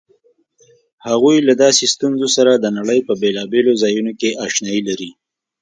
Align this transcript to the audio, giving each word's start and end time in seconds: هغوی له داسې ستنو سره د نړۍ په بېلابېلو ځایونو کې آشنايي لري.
هغوی 1.07 1.37
له 1.47 1.53
داسې 1.63 1.83
ستنو 1.93 2.27
سره 2.35 2.51
د 2.57 2.65
نړۍ 2.77 2.99
په 3.07 3.13
بېلابېلو 3.21 3.79
ځایونو 3.83 4.11
کې 4.19 4.37
آشنايي 4.45 4.81
لري. 4.89 5.09